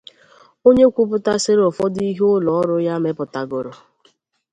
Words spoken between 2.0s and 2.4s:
ihe